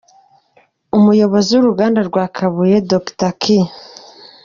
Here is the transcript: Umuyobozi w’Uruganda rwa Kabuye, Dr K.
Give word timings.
Umuyobozi 0.97 1.51
w’Uruganda 1.53 1.99
rwa 2.09 2.25
Kabuye, 2.35 2.77
Dr 2.91 3.31
K. 3.41 3.43